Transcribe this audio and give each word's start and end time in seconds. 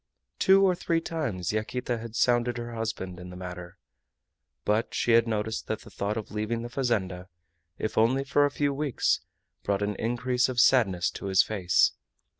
Two 0.39 0.63
or 0.65 0.73
three 0.73 0.99
times 0.99 1.53
Yaquita 1.53 1.99
had 1.99 2.15
sounded 2.15 2.57
her 2.57 2.73
husband 2.73 3.19
in 3.19 3.29
the 3.29 3.35
matter. 3.35 3.77
But 4.65 4.95
she 4.95 5.11
had 5.11 5.27
noticed 5.27 5.67
that 5.67 5.81
the 5.81 5.91
thought 5.91 6.17
of 6.17 6.31
leaving 6.31 6.63
the 6.63 6.69
fazenda, 6.69 7.29
if 7.77 7.99
only 7.99 8.23
for 8.23 8.43
a 8.43 8.49
few 8.49 8.73
weeks, 8.73 9.19
brought 9.61 9.83
an 9.83 9.93
increase 9.97 10.49
of 10.49 10.59
sadness 10.59 11.11
to 11.11 11.27
his 11.27 11.43
face. 11.43 11.91